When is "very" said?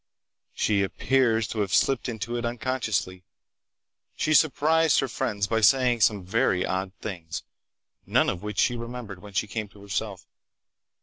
6.25-6.65